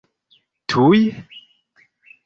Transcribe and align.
tuj 0.69 1.01